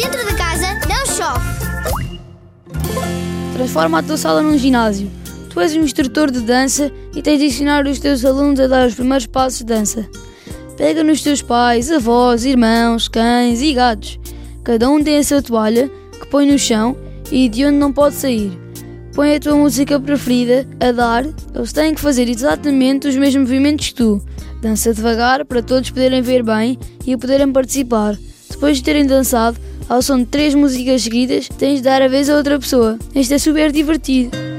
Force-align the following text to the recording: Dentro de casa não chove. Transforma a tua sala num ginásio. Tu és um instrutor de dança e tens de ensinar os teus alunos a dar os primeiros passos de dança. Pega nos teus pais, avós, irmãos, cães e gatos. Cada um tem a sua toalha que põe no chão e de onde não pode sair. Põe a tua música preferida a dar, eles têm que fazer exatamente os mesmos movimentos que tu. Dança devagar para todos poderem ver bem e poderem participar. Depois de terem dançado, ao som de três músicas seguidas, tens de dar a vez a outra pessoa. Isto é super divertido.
Dentro 0.00 0.26
de 0.26 0.34
casa 0.34 0.66
não 0.88 1.04
chove. 1.04 1.44
Transforma 3.52 3.98
a 3.98 4.02
tua 4.02 4.16
sala 4.16 4.40
num 4.40 4.56
ginásio. 4.56 5.10
Tu 5.50 5.60
és 5.60 5.74
um 5.74 5.82
instrutor 5.82 6.30
de 6.30 6.40
dança 6.40 6.90
e 7.14 7.20
tens 7.20 7.38
de 7.38 7.44
ensinar 7.44 7.86
os 7.86 7.98
teus 7.98 8.24
alunos 8.24 8.58
a 8.60 8.66
dar 8.66 8.86
os 8.86 8.94
primeiros 8.94 9.26
passos 9.26 9.58
de 9.58 9.66
dança. 9.66 10.08
Pega 10.78 11.04
nos 11.04 11.20
teus 11.20 11.42
pais, 11.42 11.92
avós, 11.92 12.46
irmãos, 12.46 13.08
cães 13.08 13.60
e 13.60 13.74
gatos. 13.74 14.18
Cada 14.64 14.88
um 14.88 15.04
tem 15.04 15.18
a 15.18 15.22
sua 15.22 15.42
toalha 15.42 15.90
que 16.18 16.26
põe 16.28 16.50
no 16.50 16.58
chão 16.58 16.96
e 17.30 17.46
de 17.46 17.66
onde 17.66 17.76
não 17.76 17.92
pode 17.92 18.14
sair. 18.14 18.58
Põe 19.14 19.34
a 19.34 19.40
tua 19.40 19.54
música 19.54 20.00
preferida 20.00 20.66
a 20.80 20.92
dar, 20.92 21.26
eles 21.54 21.74
têm 21.74 21.92
que 21.92 22.00
fazer 22.00 22.26
exatamente 22.26 23.06
os 23.06 23.16
mesmos 23.16 23.46
movimentos 23.46 23.88
que 23.88 23.96
tu. 23.96 24.22
Dança 24.62 24.94
devagar 24.94 25.44
para 25.44 25.60
todos 25.60 25.90
poderem 25.90 26.22
ver 26.22 26.42
bem 26.42 26.78
e 27.06 27.14
poderem 27.18 27.52
participar. 27.52 28.16
Depois 28.50 28.78
de 28.78 28.82
terem 28.82 29.04
dançado, 29.04 29.60
ao 29.90 30.00
som 30.00 30.18
de 30.18 30.26
três 30.26 30.54
músicas 30.54 31.02
seguidas, 31.02 31.48
tens 31.58 31.78
de 31.78 31.82
dar 31.82 32.00
a 32.00 32.06
vez 32.06 32.30
a 32.30 32.36
outra 32.36 32.60
pessoa. 32.60 32.96
Isto 33.12 33.34
é 33.34 33.38
super 33.38 33.72
divertido. 33.72 34.49